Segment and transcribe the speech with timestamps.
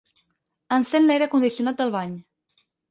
[0.79, 2.21] Encén l'aire condicionat del bany.